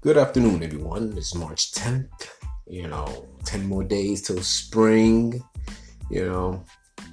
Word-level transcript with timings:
Good 0.00 0.16
afternoon, 0.16 0.62
everyone. 0.62 1.12
It's 1.16 1.34
March 1.34 1.72
10th. 1.72 2.28
You 2.68 2.86
know, 2.86 3.26
10 3.46 3.66
more 3.66 3.82
days 3.82 4.22
till 4.22 4.40
spring. 4.44 5.42
You 6.08 6.24
know, 6.24 6.64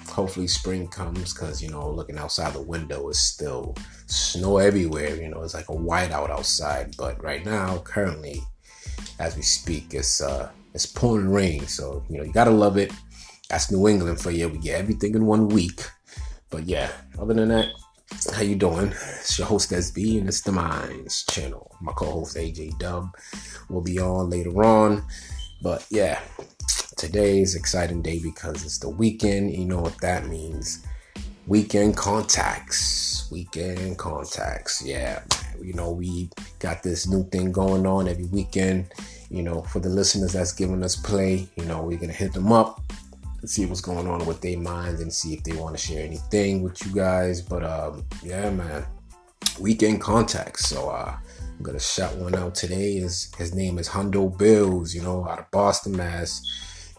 hopefully 0.08 0.46
spring 0.46 0.88
comes 0.88 1.34
because, 1.34 1.64
you 1.64 1.70
know, 1.70 1.90
looking 1.90 2.20
outside 2.20 2.54
the 2.54 2.62
window 2.62 3.10
is 3.10 3.20
still 3.20 3.74
snow 4.06 4.60
everywhere. 4.60 5.16
You 5.16 5.30
know, 5.30 5.42
it's 5.42 5.56
like 5.56 5.70
a 5.70 5.74
whiteout 5.74 6.30
outside. 6.30 6.96
But 6.96 7.24
right 7.24 7.44
now, 7.44 7.80
currently, 7.80 8.44
as 9.18 9.36
we 9.36 9.42
speak, 9.42 9.96
it's 9.96 10.22
uh 10.22 10.52
it's 10.76 10.86
pouring 10.86 11.32
rain. 11.32 11.66
So, 11.66 12.06
you 12.08 12.20
know, 12.20 12.24
you 12.24 12.32
gotta 12.32 12.52
love 12.52 12.78
it. 12.78 12.94
That's 13.50 13.72
New 13.72 13.88
England 13.88 14.22
for 14.22 14.30
you. 14.30 14.48
We 14.48 14.60
get 14.60 14.80
everything 14.80 15.16
in 15.16 15.26
one 15.26 15.50
week. 15.50 15.82
But 16.52 16.66
yeah, 16.66 16.92
other 17.18 17.34
than 17.34 17.50
that, 17.50 17.66
how 18.34 18.42
you 18.42 18.56
doing? 18.56 18.92
It's 19.20 19.38
your 19.38 19.48
host 19.48 19.72
SB 19.72 20.20
and 20.20 20.28
it's 20.28 20.42
the 20.42 20.52
Minds 20.52 21.24
channel. 21.26 21.76
My 21.82 21.92
co-host 21.94 22.38
AJ 22.38 22.80
Dub 22.80 23.16
will 23.70 23.82
be 23.82 24.00
on 24.00 24.30
later 24.30 24.64
on. 24.64 25.06
But 25.62 25.86
yeah, 25.90 26.20
today 26.98 27.40
is 27.42 27.56
exciting 27.56 28.02
day 28.02 28.20
because 28.22 28.64
it's 28.64 28.80
the 28.80 28.90
weekend. 28.90 29.54
You 29.54 29.66
know 29.66 29.82
what 29.82 30.00
that 30.02 30.28
means. 30.28 30.86
Weekend 31.48 31.96
contacts. 31.96 33.30
Weekend 33.32 33.98
contacts. 33.98 34.84
Yeah. 34.84 35.24
You 35.62 35.74
know, 35.74 35.92
we 35.92 36.30
got 36.60 36.84
this 36.84 37.08
new 37.08 37.24
thing 37.30 37.52
going 37.52 37.86
on 37.86 38.08
every 38.08 38.26
weekend. 38.26 38.92
You 39.30 39.44
know, 39.44 39.62
for 39.62 39.80
the 39.80 39.90
listeners 39.90 40.34
that's 40.34 40.54
giving 40.54 40.84
us 40.84 40.96
play, 40.96 41.48
you 41.56 41.66
know, 41.66 41.84
we're 41.84 41.98
gonna 41.98 42.14
hit 42.14 42.34
them 42.34 42.52
up 42.52 42.82
see 43.48 43.66
what's 43.66 43.82
going 43.82 44.08
on 44.08 44.26
with 44.26 44.42
their 44.42 44.58
minds 44.58 45.02
and 45.02 45.12
see 45.12 45.34
if 45.34 45.44
they 45.44 45.54
want 45.54 45.78
to 45.78 45.82
share 45.82 46.04
anything 46.04 46.62
with 46.62 46.84
you 46.86 46.94
guys. 46.94 47.42
But 47.42 47.64
um, 47.64 48.06
yeah, 48.24 48.50
man, 48.50 48.86
weekend 49.60 50.02
contacts. 50.02 50.68
So 50.70 50.90
uh, 50.90 51.18
I'm 51.58 51.64
gonna 51.64 51.80
shout 51.80 52.16
one 52.18 52.36
out 52.36 52.56
today. 52.56 52.96
His 52.96 53.32
his 53.38 53.54
name 53.54 53.78
is 53.78 53.90
Hundo 53.90 54.36
Bills. 54.38 54.94
You 54.94 55.02
know, 55.04 55.28
out 55.28 55.40
of 55.40 55.52
Boston, 55.52 55.96
Mass, 55.96 56.42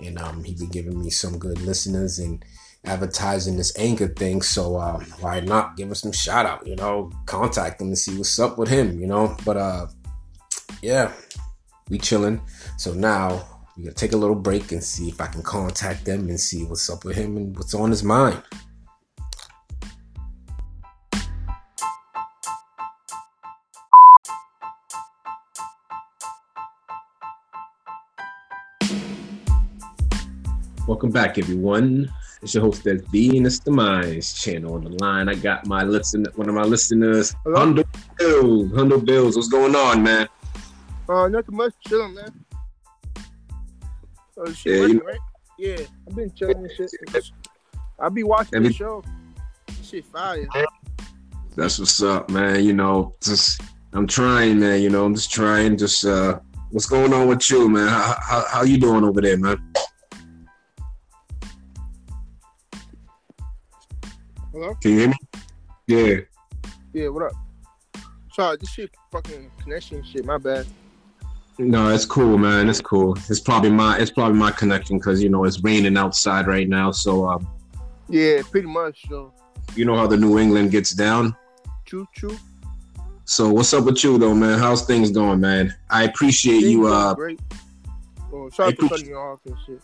and 0.03 0.19
um, 0.19 0.45
he 0.45 0.55
been 0.55 0.71
giving 0.71 1.01
me 1.01 1.11
some 1.11 1.39
good 1.39 1.61
listeners 1.63 2.19
and 2.19 2.45
advertising 2.85 3.57
this 3.57 3.77
anchor 3.79 4.09
thing. 4.09 4.43
So 4.43 4.77
uh, 4.77 5.01
why 5.21 5.41
not 5.41 5.77
give 5.77 5.89
him 5.89 5.95
some 5.95 6.13
shout 6.13 6.47
out? 6.47 6.67
You 6.67 6.77
know, 6.77 7.11
contact 7.27 7.81
him 7.81 7.89
and 7.89 7.99
see 7.99 8.17
what's 8.17 8.39
up 8.39 8.59
with 8.59 8.69
him. 8.69 8.99
You 8.99 9.07
know, 9.07 9.37
but 9.45 9.57
uh, 9.57 9.87
yeah, 10.83 11.13
we 11.91 11.99
chilling. 11.99 12.41
So 12.79 12.93
now 12.95 13.56
we're 13.77 13.85
gonna 13.85 13.95
take 13.95 14.13
a 14.13 14.17
little 14.17 14.37
break 14.37 14.73
and 14.73 14.83
see 14.83 15.09
if 15.09 15.21
I 15.21 15.27
can 15.27 15.43
contact 15.43 16.07
them 16.07 16.31
and 16.31 16.41
see 16.41 16.65
what's 16.65 16.89
up 16.89 17.05
with 17.05 17.15
him 17.15 17.37
and 17.37 17.57
what's 17.57 17.75
on 17.75 17.91
his 17.91 18.03
mind. 18.03 18.43
Welcome 30.89 31.11
back, 31.11 31.37
everyone. 31.37 32.11
It's 32.41 32.55
your 32.55 32.63
host 32.63 32.85
SB, 32.85 33.37
and 33.37 33.47
it's 33.47 33.59
the 33.59 33.73
Minds 33.73 34.33
channel. 34.41 34.75
On 34.75 34.85
the 34.85 34.91
line, 35.05 35.29
I 35.29 35.35
got 35.35 35.67
my 35.67 35.83
listen, 35.83 36.25
one 36.37 36.49
of 36.49 36.55
my 36.55 36.63
listeners, 36.63 37.35
Hundo 37.45 37.85
Bills. 38.17 38.71
Hundo 38.71 39.05
Bills, 39.05 39.37
what's 39.37 39.49
going 39.49 39.75
on, 39.75 40.03
man? 40.03 40.29
Uh, 41.09 41.29
nothing 41.29 41.57
much, 41.57 41.75
chilling, 41.87 42.15
man. 42.15 42.46
Oh, 44.39 44.53
shit 44.53 44.75
yeah, 44.75 44.81
working, 44.81 44.97
you 44.97 45.07
right? 45.07 45.19
Yeah, 45.59 45.77
I've 46.07 46.15
been 46.15 46.31
chilling 46.35 46.59
and 46.59 46.71
shit. 46.71 46.91
I'll 47.99 48.11
be 48.11 48.23
watching 48.23 48.63
the 48.63 48.73
show. 48.73 49.03
Shit 49.83 50.05
fire. 50.05 50.47
That's 51.55 51.79
what's 51.79 52.03
up, 52.03 52.29
man. 52.29 52.63
You 52.63 52.75
know, 52.75 53.15
just 53.23 53.63
I'm 53.95 54.07
trying, 54.07 54.61
man. 54.61 54.83
You 54.83 54.91
know, 54.91 55.07
I'm 55.07 55.15
just 55.15 55.33
trying. 55.33 55.79
Just 55.79 56.05
uh, 56.05 56.39
what's 56.71 56.85
going 56.85 57.15
on 57.15 57.29
with 57.29 57.49
you, 57.49 57.69
man? 57.71 57.89
How 57.89 58.17
how, 58.21 58.45
how 58.51 58.63
you 58.63 58.79
doing 58.79 59.05
over 59.05 59.23
there, 59.23 59.39
man? 59.39 59.57
Hello. 64.53 64.75
Can 64.83 64.91
you 64.91 64.99
hear 64.99 65.09
me? 65.09 65.17
Yeah. 65.87 66.17
Yeah. 66.93 67.09
What 67.09 67.23
up? 67.23 67.33
Sorry, 68.33 68.59
this 68.59 68.69
shit 68.69 68.91
fucking 69.11 69.51
connection 69.63 70.05
shit. 70.05 70.27
My 70.27 70.37
bad. 70.37 70.67
No, 71.59 71.89
it's 71.89 72.05
cool, 72.05 72.37
man. 72.37 72.69
It's 72.69 72.83
cool. 72.83 73.17
It's 73.29 73.41
probably 73.41 73.71
my 73.71 73.99
it's 73.99 74.11
probably 74.11 74.39
my 74.39 74.51
connection 74.51 74.99
because 74.99 75.23
you 75.23 75.31
know 75.31 75.45
it's 75.45 75.61
raining 75.63 75.97
outside 75.97 76.47
right 76.47 76.69
now. 76.69 76.91
So 76.91 77.27
um, 77.29 77.49
yeah, 78.09 78.43
pretty 78.51 78.69
much. 78.69 79.07
So 79.09 79.33
you 79.75 79.87
know 79.87 79.97
how 79.97 80.07
the 80.07 80.19
New 80.19 80.39
England 80.39 80.71
gets 80.71 80.93
down. 80.93 81.35
Choo 81.87 82.07
choo. 82.15 82.37
So 83.25 83.51
what's 83.51 83.73
up 83.73 83.85
with 83.85 84.05
you 84.05 84.19
though, 84.19 84.35
man? 84.35 84.59
How's 84.59 84.85
things 84.85 85.11
going, 85.11 85.41
man? 85.41 85.75
I 85.89 86.05
appreciate 86.05 86.61
things 86.61 86.73
you. 86.73 86.87
Uh, 86.87 87.15
great. 87.15 87.41
Oh, 88.33 88.51
sorry 88.51 88.75
for 88.75 88.89
cutting 88.89 89.07
you 89.07 89.17
off 89.17 89.41
and 89.47 89.57
shit. 89.65 89.81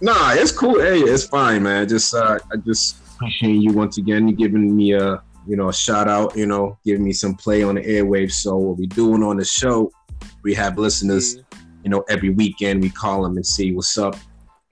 Nah, 0.00 0.32
it's 0.32 0.50
cool. 0.50 0.80
Hey, 0.80 0.98
it's 0.98 1.24
fine, 1.24 1.62
man. 1.62 1.88
Just 1.88 2.12
uh, 2.14 2.40
I 2.52 2.56
just 2.56 2.96
appreciate 3.14 3.54
you 3.54 3.72
once 3.72 3.96
again. 3.96 4.26
You 4.26 4.34
giving 4.34 4.74
me 4.74 4.94
a 4.94 5.22
you 5.46 5.56
know 5.56 5.68
a 5.68 5.72
shout 5.72 6.08
out. 6.08 6.36
You 6.36 6.46
know, 6.46 6.78
giving 6.84 7.04
me 7.04 7.12
some 7.12 7.36
play 7.36 7.62
on 7.62 7.76
the 7.76 7.82
airwaves. 7.82 8.32
So 8.32 8.56
what 8.56 8.78
we 8.78 8.88
doing 8.88 9.22
on 9.22 9.36
the 9.36 9.44
show 9.44 9.92
we 10.42 10.54
have 10.54 10.78
listeners, 10.78 11.38
you 11.82 11.90
know, 11.90 12.04
every 12.08 12.30
weekend 12.30 12.82
we 12.82 12.90
call 12.90 13.22
them 13.22 13.36
and 13.36 13.46
see 13.46 13.72
what's 13.72 13.96
up. 13.98 14.16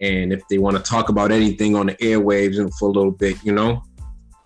And 0.01 0.33
if 0.33 0.47
they 0.49 0.59
want 0.59 0.77
to 0.77 0.83
talk 0.83 1.09
about 1.09 1.31
anything 1.31 1.77
on 1.77 1.87
the 1.87 1.95
airwaves 1.97 2.59
and 2.59 2.73
for 2.75 2.89
a 2.89 2.93
little 2.93 3.11
bit, 3.11 3.37
you 3.45 3.53
know. 3.53 3.83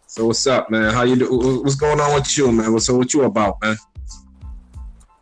So 0.07 0.27
what's 0.27 0.47
up, 0.47 0.71
man? 0.71 0.93
How 0.93 1.03
you 1.03 1.17
do? 1.17 1.61
What's 1.63 1.77
going 1.77 2.01
on 2.01 2.15
with 2.15 2.37
you, 2.37 2.51
man? 2.53 2.73
What's 2.73 2.87
so 2.87 2.97
what 2.97 3.13
you 3.15 3.23
about, 3.23 3.61
man? 3.63 3.77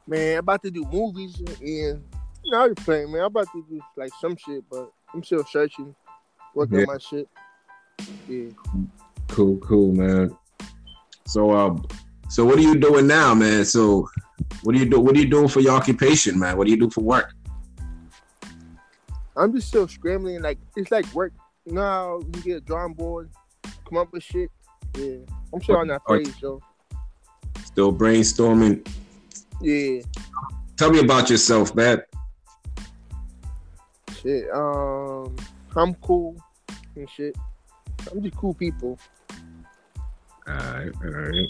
Man, 0.06 0.32
I'm 0.34 0.38
about 0.40 0.62
to 0.62 0.70
do 0.70 0.84
movies 0.90 1.38
and 1.38 2.02
you 2.44 2.50
know, 2.50 2.64
I'm 2.64 2.74
playing, 2.74 3.12
man. 3.12 3.20
I'm 3.20 3.26
about 3.26 3.48
to 3.52 3.64
do 3.68 3.80
like 3.96 4.10
some 4.20 4.36
shit, 4.36 4.64
but 4.70 4.90
I'm 5.14 5.22
still 5.22 5.44
searching, 5.44 5.94
working 6.54 6.78
yeah. 6.78 6.84
on 6.84 6.86
my 6.86 6.98
shit. 6.98 7.28
Yeah. 8.28 8.50
Cool, 9.28 9.56
cool, 9.58 9.92
man. 9.92 10.36
So, 11.26 11.52
um, 11.52 11.86
so 12.32 12.46
what 12.46 12.56
are 12.56 12.62
you 12.62 12.76
doing 12.76 13.06
now, 13.06 13.34
man? 13.34 13.62
So 13.66 14.08
what 14.62 14.72
do 14.72 14.78
you 14.78 14.88
do? 14.88 14.98
What 14.98 15.14
are 15.14 15.18
you 15.18 15.28
doing 15.28 15.48
for 15.48 15.60
your 15.60 15.74
occupation, 15.74 16.38
man? 16.38 16.56
What 16.56 16.64
do 16.64 16.70
you 16.70 16.78
do 16.78 16.88
for 16.88 17.02
work? 17.02 17.34
I'm 19.36 19.52
just 19.52 19.68
still 19.68 19.86
scrambling. 19.86 20.40
Like 20.40 20.56
it's 20.74 20.90
like 20.90 21.04
work. 21.12 21.34
How 21.74 22.22
you 22.34 22.42
get 22.42 22.56
a 22.56 22.60
drawing 22.62 22.94
board, 22.94 23.28
come 23.86 23.98
up 23.98 24.10
with 24.14 24.22
shit. 24.22 24.50
Yeah, 24.96 25.16
I'm 25.52 25.62
still 25.62 25.76
on 25.76 25.88
that 25.88 26.00
phase, 26.08 26.34
so. 26.40 26.62
Still 27.66 27.92
brainstorming. 27.92 28.88
Yeah. 29.60 30.00
Tell 30.78 30.90
me 30.90 31.00
about 31.00 31.28
yourself, 31.28 31.74
man. 31.74 32.00
Shit. 34.22 34.50
Um, 34.54 35.36
I'm 35.76 35.94
cool 35.96 36.42
and 36.96 37.10
shit. 37.10 37.36
I'm 38.10 38.22
just 38.22 38.36
cool 38.38 38.54
people. 38.54 38.98
All 40.48 40.54
right, 40.54 40.90
all 41.04 41.10
right. 41.10 41.48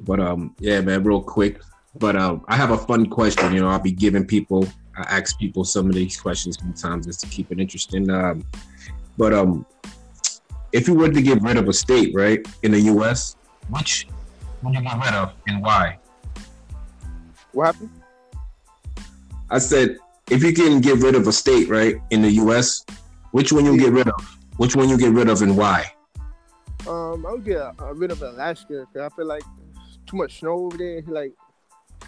But 0.00 0.20
um, 0.20 0.54
yeah, 0.58 0.80
man, 0.80 1.04
real 1.04 1.22
quick. 1.22 1.60
But 1.98 2.16
um, 2.16 2.44
I 2.48 2.56
have 2.56 2.70
a 2.70 2.78
fun 2.78 3.06
question. 3.06 3.52
You 3.52 3.60
know, 3.60 3.68
I'll 3.68 3.78
be 3.78 3.92
giving 3.92 4.26
people, 4.26 4.66
I 4.96 5.02
ask 5.02 5.38
people 5.38 5.64
some 5.64 5.86
of 5.88 5.94
these 5.94 6.18
questions 6.20 6.58
sometimes 6.58 7.06
just 7.06 7.20
to 7.20 7.26
keep 7.26 7.52
it 7.52 7.60
interesting. 7.60 8.10
Um, 8.10 8.44
but 9.18 9.32
um, 9.32 9.66
if 10.72 10.88
you 10.88 10.94
were 10.94 11.10
to 11.10 11.22
get 11.22 11.42
rid 11.42 11.56
of 11.56 11.68
a 11.68 11.72
state, 11.72 12.14
right, 12.14 12.46
in 12.62 12.72
the 12.72 12.80
U.S., 12.80 13.36
which 13.68 14.06
would 14.62 14.74
you 14.74 14.82
get 14.82 14.96
rid 14.96 15.14
of 15.14 15.32
and 15.46 15.62
why? 15.62 15.98
What 17.52 17.66
happened? 17.66 17.90
I 19.50 19.58
said, 19.58 19.98
if 20.30 20.42
you 20.42 20.54
can 20.54 20.80
get 20.80 20.98
rid 20.98 21.14
of 21.14 21.26
a 21.26 21.32
state, 21.32 21.68
right, 21.68 21.96
in 22.10 22.22
the 22.22 22.30
U.S., 22.30 22.86
which 23.32 23.52
one 23.52 23.66
you 23.66 23.78
get 23.78 23.92
rid 23.92 24.08
of? 24.08 24.38
Which 24.56 24.74
one 24.76 24.88
you 24.88 24.96
get 24.96 25.12
rid 25.12 25.28
of 25.28 25.42
and 25.42 25.56
why? 25.56 25.92
Um, 26.86 27.26
I 27.26 27.32
would 27.32 27.44
get 27.44 27.58
uh, 27.58 27.94
rid 27.94 28.10
of 28.10 28.22
Alaska 28.22 28.86
because 28.92 29.12
I 29.12 29.14
feel 29.14 29.26
like 29.26 29.42
too 30.06 30.16
much 30.16 30.40
snow 30.40 30.66
over 30.66 30.76
there. 30.76 31.02
Like 31.06 31.32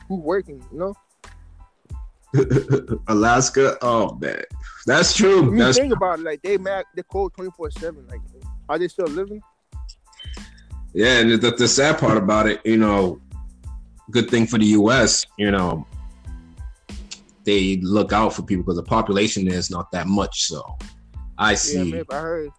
who's 0.08 0.20
working, 0.20 0.62
you 0.72 0.78
know? 0.78 0.94
Alaska, 3.08 3.78
oh 3.82 4.14
man, 4.16 4.42
that's 4.86 5.14
true. 5.14 5.38
I 5.38 5.44
mean, 5.44 5.56
that's 5.56 5.78
think 5.78 5.92
about 5.92 6.18
it, 6.18 6.24
like 6.24 6.42
they 6.42 6.58
mad, 6.58 6.84
they 6.96 7.02
cold 7.02 7.32
twenty 7.34 7.50
four 7.56 7.70
seven. 7.70 8.06
Like, 8.08 8.20
are 8.68 8.78
they 8.78 8.88
still 8.88 9.06
living? 9.06 9.40
Yeah, 10.92 11.18
and 11.20 11.30
the, 11.40 11.50
the 11.50 11.68
sad 11.68 11.98
part 11.98 12.16
about 12.16 12.48
it, 12.48 12.60
you 12.64 12.76
know, 12.76 13.20
good 14.10 14.30
thing 14.30 14.46
for 14.46 14.58
the 14.58 14.66
U.S., 14.66 15.26
you 15.36 15.50
know, 15.50 15.86
they 17.44 17.78
look 17.78 18.12
out 18.12 18.32
for 18.32 18.42
people 18.42 18.62
because 18.62 18.76
the 18.76 18.84
population 18.84 19.48
is 19.48 19.70
not 19.70 19.90
that 19.90 20.06
much. 20.06 20.44
So, 20.44 20.62
I 21.36 21.54
see. 21.54 21.90
Yeah, 21.90 22.02
I 22.10 22.14
heard 22.14 22.50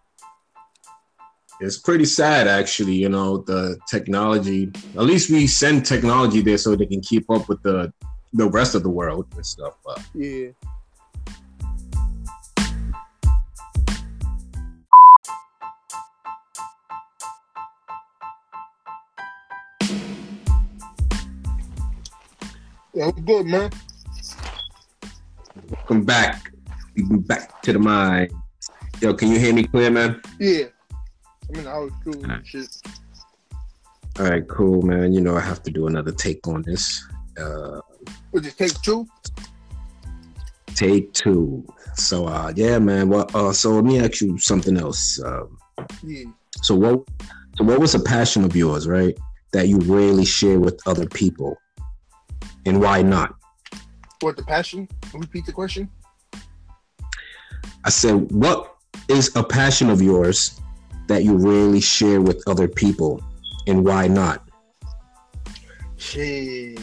it's 1.60 1.78
pretty 1.78 2.04
sad 2.04 2.46
actually 2.46 2.94
you 2.94 3.08
know 3.08 3.38
the 3.38 3.78
technology 3.88 4.70
at 4.94 5.02
least 5.02 5.30
we 5.30 5.46
send 5.46 5.84
technology 5.84 6.40
there 6.40 6.58
so 6.58 6.76
they 6.76 6.86
can 6.86 7.00
keep 7.00 7.28
up 7.30 7.48
with 7.48 7.62
the 7.62 7.92
the 8.34 8.48
rest 8.50 8.74
of 8.74 8.82
the 8.82 8.90
world 8.90 9.26
and 9.34 9.46
stuff 9.46 9.76
but 9.84 10.02
yeah 10.14 10.48
Yeah, 22.94 23.10
I'm 23.14 23.24
good, 23.26 23.44
man. 23.44 23.70
Welcome 25.68 26.04
back. 26.06 26.50
Back 26.96 27.60
to 27.60 27.74
the 27.74 27.78
mind. 27.78 28.32
Yo, 29.02 29.12
can 29.12 29.30
you 29.30 29.38
hear 29.38 29.52
me 29.52 29.64
clear, 29.64 29.90
man? 29.90 30.22
Yeah. 30.40 30.68
I 31.48 31.56
mean, 31.56 31.66
I 31.66 31.78
was 31.78 31.92
cool 32.04 32.24
and 32.30 32.46
shit. 32.46 32.68
All 34.18 34.26
right, 34.26 34.46
cool, 34.48 34.82
man. 34.82 35.12
You 35.12 35.20
know, 35.20 35.36
I 35.36 35.40
have 35.40 35.62
to 35.64 35.70
do 35.70 35.86
another 35.86 36.12
take 36.12 36.46
on 36.48 36.62
this. 36.62 37.06
Uh, 37.38 37.80
it 38.32 38.54
take 38.56 38.80
two? 38.82 39.06
take 40.74 41.12
two. 41.12 41.66
So, 41.94 42.26
uh, 42.26 42.52
yeah, 42.54 42.78
man. 42.78 43.08
Well, 43.08 43.28
uh, 43.34 43.52
so 43.52 43.72
let 43.72 43.84
me 43.84 43.98
ask 43.98 44.20
you 44.20 44.38
something 44.38 44.76
else. 44.76 45.20
Um, 45.22 45.58
Yeah. 46.02 46.24
so 46.62 46.74
what? 46.74 47.04
So 47.56 47.64
what 47.64 47.80
was 47.80 47.94
a 47.94 48.00
passion 48.00 48.44
of 48.44 48.54
yours, 48.54 48.86
right? 48.86 49.16
That 49.52 49.68
you 49.68 49.78
rarely 49.78 50.24
share 50.24 50.60
with 50.60 50.78
other 50.86 51.06
people, 51.06 51.56
and 52.66 52.80
why 52.80 53.02
not? 53.02 53.34
What 54.20 54.36
the 54.36 54.44
passion? 54.44 54.88
Repeat 55.14 55.46
the 55.46 55.52
question. 55.52 55.88
I 57.84 57.90
said, 57.90 58.30
what 58.32 58.76
is 59.08 59.34
a 59.36 59.44
passion 59.44 59.88
of 59.90 60.02
yours 60.02 60.60
that 61.08 61.24
you 61.24 61.36
rarely 61.36 61.80
share 61.80 62.20
with 62.20 62.42
other 62.46 62.68
people, 62.68 63.22
and 63.66 63.84
why 63.84 64.08
not? 64.08 64.48
Shit. 65.96 66.78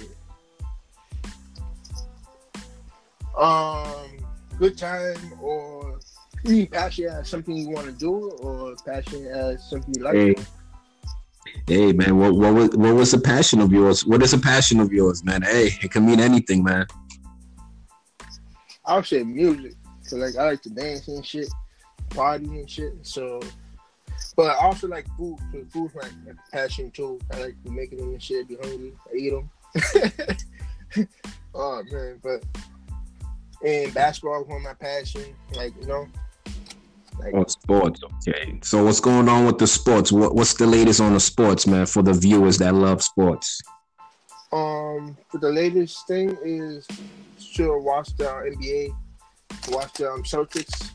Um, 3.38 4.18
good 4.58 4.78
time 4.78 5.34
or 5.42 6.00
you 6.44 6.52
mean 6.52 6.68
passion 6.68 7.06
as 7.06 7.30
something 7.30 7.56
you 7.56 7.70
want 7.70 7.86
to 7.88 7.92
do 7.92 8.30
or 8.42 8.76
passion 8.86 9.26
as 9.28 9.70
something 9.70 9.94
you 9.98 10.04
like? 10.04 10.14
Hey, 10.14 10.36
hey, 11.68 11.94
man, 11.94 12.18
what 12.18 12.36
what 12.36 12.54
was 12.54 12.70
what 12.72 12.94
was 12.94 13.14
a 13.14 13.20
passion 13.20 13.62
of 13.62 13.72
yours? 13.72 14.06
What 14.06 14.22
is 14.22 14.34
a 14.34 14.38
passion 14.38 14.80
of 14.80 14.92
yours, 14.92 15.24
man? 15.24 15.42
Hey, 15.42 15.70
it 15.82 15.92
can 15.92 16.06
mean 16.06 16.20
anything, 16.20 16.64
man. 16.64 16.86
I'll 18.86 19.04
say 19.04 19.24
music. 19.24 19.74
So 20.02 20.18
like 20.18 20.36
I 20.36 20.52
like 20.52 20.62
to 20.64 20.70
dance 20.70 21.08
and 21.08 21.26
shit, 21.26 21.48
party 22.10 22.46
and 22.46 22.70
shit. 22.70 22.94
So, 23.04 23.40
but 24.36 24.52
I 24.52 24.56
also 24.56 24.88
like 24.88 25.06
food. 25.18 25.38
So 25.52 25.66
food's 25.70 25.96
my 25.96 26.08
my 26.26 26.34
passion 26.52 26.92
too. 26.92 27.20
I 27.32 27.42
like 27.42 27.64
to 27.64 27.72
make 27.72 27.92
it 27.92 28.00
and 28.00 28.22
shit. 28.22 28.48
Be 28.48 28.56
hungry, 28.62 28.94
I 29.12 29.16
eat 29.16 29.30
them. 29.32 29.50
oh 31.56 31.84
man, 31.92 32.20
but 32.24 32.44
and 33.66 33.94
basketball 33.94 34.42
is 34.42 34.48
one 34.48 34.58
of 34.58 34.64
my 34.64 34.74
passion. 34.74 35.36
Like 35.56 35.74
you 35.80 35.88
know, 35.88 36.08
like 37.20 37.34
On 37.34 37.48
sports, 37.48 38.02
okay. 38.28 38.60
So 38.64 38.84
what's 38.84 39.00
going 39.00 39.30
on 39.30 39.46
with 39.46 39.58
the 39.58 39.68
sports? 39.68 40.12
What 40.12 40.36
what's 40.36 40.56
the 40.56 40.68
latest 40.68 41.00
on 41.02 41.14
the 41.14 41.20
sports, 41.20 41.68
man? 41.68 41.86
For 41.86 42.02
the 42.02 42.14
viewers 42.14 42.58
that 42.60 42.74
love 42.74 43.04
sports. 43.04 43.62
um, 44.52 45.18
for 45.30 45.40
the 45.40 45.52
latest 45.52 46.06
thing 46.08 46.38
is 46.44 46.88
to 47.56 47.78
watch 47.80 48.16
the 48.18 48.26
NBA, 48.26 48.96
watch 49.70 49.94
the 49.94 50.12
um, 50.12 50.24
Celtics. 50.24 50.92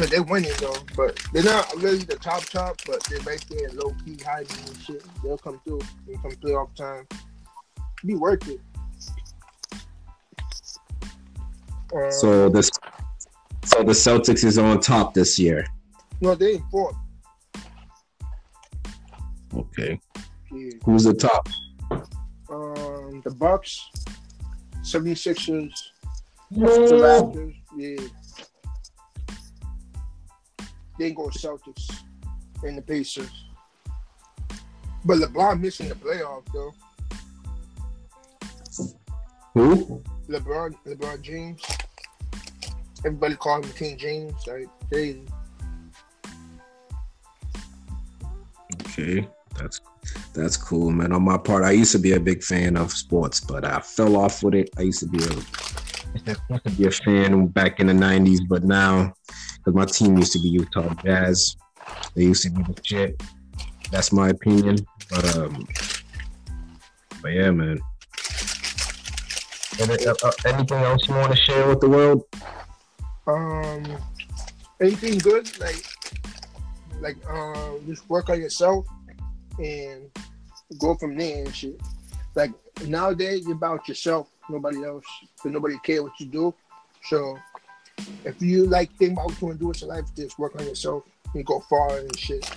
Cause 0.00 0.08
they're 0.08 0.22
winning 0.22 0.50
though, 0.60 0.74
but 0.96 1.22
they're 1.34 1.42
not 1.42 1.70
really 1.76 1.98
the 1.98 2.16
top 2.16 2.42
top, 2.46 2.80
but 2.86 3.04
they're 3.04 3.20
right 3.20 3.44
there 3.50 3.68
low 3.74 3.94
key 4.02 4.16
hiding 4.24 4.56
and 4.66 4.80
shit. 4.80 5.04
They'll 5.22 5.36
come 5.36 5.60
through 5.62 5.82
and 6.08 6.22
come 6.22 6.30
playoff 6.30 6.74
time. 6.74 7.06
Be 8.06 8.14
worth 8.14 8.48
it. 8.48 8.60
Um, 11.94 12.10
So 12.12 12.48
this, 12.48 12.70
so 13.66 13.82
the 13.82 13.92
Celtics 13.92 14.42
is 14.42 14.56
on 14.56 14.80
top 14.80 15.12
this 15.12 15.38
year. 15.38 15.66
no, 16.22 16.34
they 16.34 16.54
in 16.54 16.62
fourth. 16.70 16.96
Okay, 19.54 20.00
Yeah. 20.50 20.70
who's 20.82 21.04
the 21.04 21.12
top? 21.12 21.46
Um, 22.48 23.20
the 23.22 23.34
Bucks, 23.36 23.90
76ers, 24.82 25.74
the 26.52 26.58
Raptors, 26.64 27.54
yeah. 27.76 28.06
Then 31.00 31.14
go 31.14 31.28
Celtics 31.28 31.90
and 32.62 32.76
the 32.76 32.82
Pacers. 32.82 33.46
But 35.02 35.16
LeBron 35.16 35.58
missing 35.58 35.88
the 35.88 35.94
playoff 35.94 36.42
though. 36.52 36.74
Who? 39.54 40.02
LeBron, 40.28 40.76
LeBron 40.86 41.22
James. 41.22 41.62
Everybody 42.98 43.34
call 43.36 43.62
him 43.62 43.72
King 43.72 43.96
James. 43.96 44.34
Like, 44.46 44.68
crazy. 44.90 45.24
Okay, 48.82 49.26
that's 49.58 49.80
that's 50.34 50.58
cool, 50.58 50.90
man. 50.90 51.12
On 51.12 51.22
my 51.22 51.38
part, 51.38 51.64
I 51.64 51.70
used 51.70 51.92
to 51.92 51.98
be 51.98 52.12
a 52.12 52.20
big 52.20 52.42
fan 52.42 52.76
of 52.76 52.92
sports, 52.92 53.40
but 53.40 53.64
I 53.64 53.80
fell 53.80 54.16
off 54.16 54.42
with 54.42 54.54
it. 54.54 54.68
I 54.76 54.82
used 54.82 55.00
to 55.00 55.06
be 55.06 55.24
a 55.24 55.32
used 56.26 56.26
to 56.66 56.70
be 56.76 56.86
a 56.86 56.90
fan 56.90 57.46
back 57.46 57.80
in 57.80 57.86
the 57.86 57.94
'90s, 57.94 58.40
but 58.46 58.64
now 58.64 59.14
because 59.64 59.74
my 59.74 59.84
team 59.84 60.16
used 60.16 60.32
to 60.32 60.38
be 60.38 60.48
Utah 60.48 60.92
Jazz, 61.04 61.56
they 62.14 62.24
used 62.24 62.42
to 62.44 62.50
be 62.50 62.62
the 62.62 62.74
shit. 62.82 63.22
That's 63.90 64.12
my 64.12 64.28
opinion, 64.28 64.78
but 65.10 65.36
um, 65.36 65.66
but 67.22 67.32
yeah, 67.32 67.50
man. 67.50 67.80
Uh, 69.80 70.14
uh, 70.22 70.32
Anything 70.44 70.78
else 70.78 71.08
you 71.08 71.14
want 71.14 71.32
to 71.32 71.38
share 71.38 71.66
with 71.66 71.80
the 71.80 71.88
world? 71.88 72.24
Um, 73.26 73.84
anything 74.80 75.18
good? 75.18 75.58
Like, 75.58 75.82
like, 77.00 77.16
um, 77.30 77.80
just 77.86 78.08
work 78.10 78.28
on 78.28 78.40
yourself 78.40 78.86
and 79.58 80.10
go 80.78 80.94
from 80.96 81.16
there 81.16 81.44
and 81.44 81.54
shit. 81.54 81.80
Like 82.34 82.52
nowadays, 82.86 83.44
you're 83.44 83.54
about 83.54 83.88
yourself, 83.88 84.28
nobody 84.48 84.84
else. 84.84 85.04
But 85.42 85.52
nobody 85.52 85.78
care 85.82 86.02
what 86.02 86.12
you 86.20 86.26
do. 86.26 86.54
So, 87.04 87.38
if 88.24 88.40
you 88.40 88.66
like 88.66 88.90
think 88.96 89.12
about 89.12 89.26
what 89.26 89.40
you 89.40 89.46
want 89.48 89.58
to 89.58 89.62
do 89.64 89.68
with 89.68 89.80
your 89.80 89.90
life, 89.90 90.04
just 90.16 90.38
work 90.38 90.58
on 90.58 90.66
yourself 90.66 91.04
and 91.34 91.44
go 91.44 91.60
far 91.60 91.98
and 91.98 92.18
shit. 92.18 92.48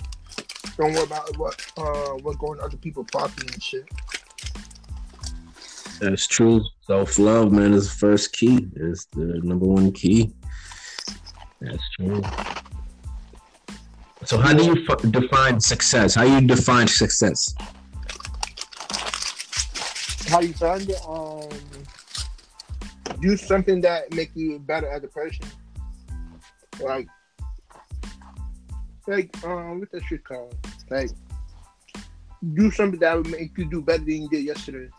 Don't 0.76 0.92
worry 0.92 1.04
about 1.04 1.36
what 1.36 1.64
uh 1.76 2.14
what's 2.22 2.36
going 2.38 2.58
on 2.58 2.64
other 2.66 2.76
people's 2.76 3.06
property 3.12 3.46
and 3.52 3.62
shit. 3.62 3.88
That's 6.00 6.26
true. 6.26 6.62
Self 6.82 7.18
love, 7.18 7.52
man, 7.52 7.72
is 7.72 7.88
the 7.88 7.96
first 7.96 8.32
key. 8.32 8.66
Is 8.76 9.06
the 9.12 9.40
number 9.42 9.66
one 9.66 9.92
key. 9.92 10.32
That's 11.60 11.88
true. 11.96 12.22
So, 14.24 14.38
how 14.38 14.52
do 14.54 14.64
you 14.64 14.84
f- 14.88 15.10
define 15.10 15.60
success? 15.60 16.14
How 16.14 16.24
you 16.24 16.40
define 16.40 16.88
success? 16.88 17.54
How 20.28 20.40
you 20.40 20.54
find 20.54 20.88
it? 20.88 21.00
Um, 21.06 21.48
do 23.24 23.38
something 23.38 23.80
that 23.80 24.12
make 24.12 24.30
you 24.34 24.58
better 24.58 24.86
as 24.86 25.02
a 25.02 25.08
person. 25.08 25.46
Like, 26.78 27.08
like 29.06 29.44
um, 29.44 29.80
what's 29.80 29.92
that 29.92 30.04
shit 30.04 30.24
called? 30.24 30.54
Like, 30.90 31.10
do 32.52 32.70
something 32.70 33.00
that 33.00 33.16
would 33.16 33.30
make 33.30 33.56
you 33.56 33.64
do 33.64 33.80
better 33.80 34.04
than 34.04 34.22
you 34.22 34.28
did 34.28 34.44
yesterday. 34.44 34.90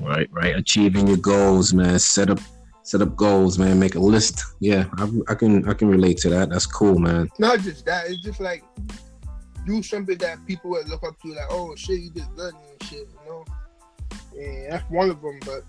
Right, 0.00 0.28
right. 0.32 0.56
Achieving 0.56 1.06
your 1.06 1.18
goals, 1.18 1.74
man. 1.74 1.98
Set 1.98 2.30
up, 2.30 2.40
set 2.82 3.02
up 3.02 3.14
goals, 3.14 3.58
man. 3.58 3.78
Make 3.78 3.94
a 3.94 4.00
list. 4.00 4.42
Yeah, 4.60 4.86
I, 4.96 5.10
I 5.28 5.34
can, 5.34 5.68
I 5.68 5.74
can 5.74 5.88
relate 5.88 6.16
to 6.18 6.30
that. 6.30 6.48
That's 6.48 6.66
cool, 6.66 6.98
man. 6.98 7.28
Not 7.38 7.60
just 7.60 7.84
that. 7.84 8.08
It's 8.08 8.22
just 8.22 8.40
like 8.40 8.64
do 9.66 9.82
something 9.82 10.16
that 10.18 10.44
people 10.46 10.70
would 10.70 10.88
look 10.88 11.02
up 11.06 11.20
to. 11.20 11.28
Like, 11.28 11.46
oh 11.50 11.74
shit, 11.76 12.00
you 12.00 12.10
did 12.10 12.24
good 12.36 12.54
and 12.54 12.88
shit. 12.88 13.06
You 13.06 13.28
know, 13.28 13.44
and 14.38 14.72
that's 14.72 14.90
one 14.90 15.10
of 15.10 15.20
them. 15.20 15.38
But 15.44 15.64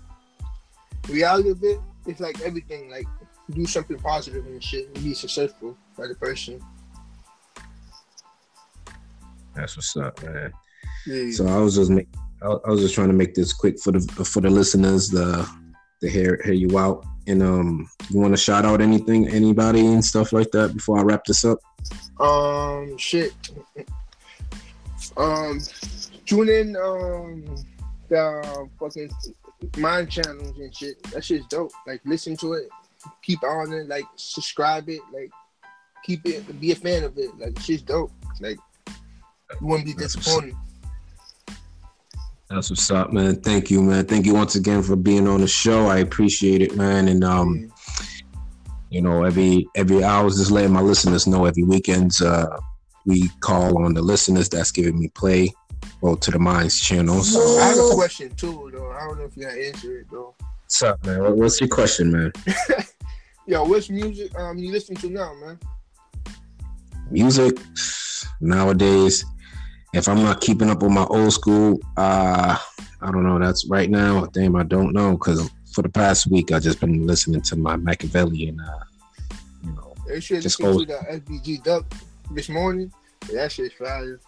reality 1.12 1.50
of 1.50 1.62
it, 1.62 1.78
it's 2.06 2.20
like 2.20 2.40
everything. 2.40 2.90
Like, 2.90 3.06
do 3.50 3.66
something 3.66 3.98
positive 3.98 4.46
and 4.46 4.62
shit, 4.62 4.86
and 4.86 5.04
be 5.04 5.14
successful 5.14 5.76
as 6.02 6.10
a 6.10 6.14
person. 6.14 6.60
That's 9.54 9.76
what's 9.76 9.96
up, 9.96 10.22
man. 10.22 10.52
Yeah. 11.06 11.30
So 11.32 11.46
I 11.46 11.58
was 11.58 11.76
just 11.76 11.90
make, 11.90 12.08
I, 12.42 12.46
I 12.46 12.70
was 12.70 12.80
just 12.80 12.94
trying 12.94 13.08
to 13.08 13.14
make 13.14 13.34
this 13.34 13.52
quick 13.52 13.78
for 13.80 13.92
the 13.92 14.00
for 14.24 14.40
the 14.40 14.50
listeners, 14.50 15.08
the 15.08 15.48
to 16.00 16.10
hear 16.10 16.40
hear 16.44 16.54
you 16.54 16.78
out. 16.78 17.04
And 17.28 17.42
um, 17.42 17.88
you 18.10 18.20
want 18.20 18.34
to 18.34 18.36
shout 18.36 18.64
out 18.64 18.80
anything, 18.80 19.28
anybody, 19.28 19.84
and 19.84 20.04
stuff 20.04 20.32
like 20.32 20.50
that 20.52 20.74
before 20.74 20.98
I 20.98 21.02
wrap 21.02 21.24
this 21.24 21.44
up. 21.44 21.58
Um, 22.20 22.96
shit. 22.98 23.32
Um, 25.16 25.60
tune 26.24 26.48
in. 26.48 26.76
Um, 26.76 27.44
the 28.08 28.68
fucking 28.78 29.10
mind 29.76 30.10
channels 30.10 30.58
and 30.58 30.74
shit. 30.74 31.02
That 31.12 31.24
shit's 31.24 31.46
dope. 31.46 31.72
Like, 31.86 32.00
listen 32.04 32.36
to 32.38 32.54
it. 32.54 32.68
Keep 33.22 33.42
on 33.42 33.72
it. 33.72 33.88
Like, 33.88 34.04
subscribe 34.16 34.88
it. 34.88 35.00
Like, 35.12 35.30
keep 36.04 36.26
it. 36.26 36.60
Be 36.60 36.72
a 36.72 36.76
fan 36.76 37.04
of 37.04 37.16
it. 37.18 37.36
Like, 37.38 37.58
shit's 37.60 37.82
dope. 37.82 38.12
Like, 38.40 38.58
you 39.60 39.66
wouldn't 39.66 39.86
be 39.86 39.94
disappointed. 39.94 40.54
That's 42.48 42.70
what's 42.70 42.90
up, 42.90 43.12
man. 43.12 43.40
Thank 43.40 43.70
you, 43.70 43.82
man. 43.82 44.06
Thank 44.06 44.24
you 44.24 44.34
once 44.34 44.54
again 44.54 44.82
for 44.82 44.94
being 44.94 45.26
on 45.26 45.40
the 45.40 45.48
show. 45.48 45.86
I 45.86 45.98
appreciate 45.98 46.62
it, 46.62 46.76
man. 46.76 47.08
And 47.08 47.24
um, 47.24 47.72
you 48.90 49.02
know, 49.02 49.24
every 49.24 49.66
every 49.74 50.04
hour 50.04 50.20
I 50.20 50.24
was 50.24 50.36
just 50.36 50.52
letting 50.52 50.72
my 50.72 50.80
listeners 50.80 51.26
know 51.26 51.44
every 51.44 51.64
weekends 51.64 52.22
uh 52.22 52.58
we 53.04 53.28
call 53.40 53.84
on 53.84 53.94
the 53.94 54.02
listeners 54.02 54.48
that's 54.48 54.70
giving 54.70 54.98
me 54.98 55.08
play 55.08 55.52
well 56.06 56.16
to 56.16 56.30
the 56.30 56.38
Minds 56.38 56.80
channel. 56.80 57.22
So 57.22 57.58
I 57.58 57.68
have 57.68 57.78
a 57.78 57.94
question 57.94 58.34
too, 58.36 58.70
though. 58.72 58.92
I 58.92 59.08
don't 59.08 59.18
know 59.18 59.24
if 59.24 59.36
you 59.36 59.46
can 59.46 59.58
answer 59.58 59.98
it 59.98 60.06
though. 60.10 60.34
What's 60.38 60.82
up, 60.82 61.04
man? 61.04 61.36
What's 61.36 61.60
your 61.60 61.68
question, 61.68 62.12
man? 62.12 62.32
Yo, 63.46 63.64
what's 63.64 63.90
music 63.90 64.32
um 64.38 64.56
you 64.56 64.70
listening 64.70 64.98
to 64.98 65.10
now, 65.10 65.34
man? 65.34 65.58
Music 67.10 67.58
nowadays. 68.40 69.24
If 69.94 70.08
I'm 70.08 70.22
not 70.22 70.40
keeping 70.40 70.70
up 70.70 70.82
with 70.82 70.92
my 70.92 71.04
old 71.04 71.32
school, 71.32 71.80
uh, 71.96 72.56
I 73.00 73.10
don't 73.10 73.24
know. 73.24 73.38
That's 73.38 73.66
right 73.66 73.90
now. 73.90 74.26
Damn, 74.26 74.54
I 74.56 74.62
don't 74.62 74.92
know 74.92 75.12
because 75.12 75.50
for 75.72 75.82
the 75.82 75.88
past 75.88 76.30
week 76.30 76.52
I've 76.52 76.62
just 76.62 76.80
been 76.80 77.06
listening 77.06 77.42
to 77.42 77.56
my 77.56 77.76
Machiavellian. 77.76 78.60
Uh, 78.60 78.84
you 79.64 79.72
know, 79.72 79.94
They 80.06 80.20
should 80.20 80.42
Just 80.42 80.60
go- 80.60 80.78
to 80.78 80.86
the 80.86 80.98
SBG 81.10 81.64
Duck 81.64 81.84
this 82.30 82.48
morning. 82.48 82.92
Yeah, 83.28 83.42
that 83.42 83.52
shit's 83.52 83.74
fire. 83.74 84.20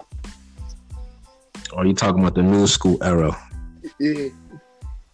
Or 1.73 1.87
you 1.87 1.95
talking 1.95 2.21
about 2.21 2.35
the 2.35 2.43
new 2.43 2.67
school 2.67 3.03
era? 3.03 3.37
Yeah, 3.99 4.29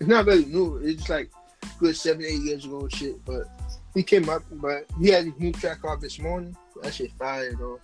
it's 0.01 0.09
not 0.09 0.27
really 0.27 0.47
new. 0.47 0.77
It's 0.77 1.09
like 1.09 1.31
good 1.79 1.97
seven, 1.97 2.25
eight 2.25 2.41
years 2.41 2.65
ago 2.65 2.89
shit. 2.89 3.25
But 3.25 3.45
he 3.95 4.03
came 4.03 4.29
up, 4.29 4.43
but 4.51 4.87
he 5.01 5.09
had 5.09 5.25
his 5.25 5.35
new 5.39 5.53
track 5.53 5.85
off 5.85 6.01
this 6.01 6.19
morning. 6.19 6.57
That 6.83 6.95
shit 6.95 7.13
fire 7.13 7.55
though. 7.55 7.81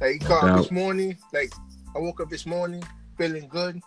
Like 0.00 0.12
he 0.12 0.18
called 0.18 0.58
this 0.58 0.70
morning. 0.70 1.16
Like 1.32 1.52
I 1.94 1.98
woke 1.98 2.20
up 2.20 2.30
this 2.30 2.46
morning 2.46 2.82
feeling 3.18 3.48
good. 3.48 3.82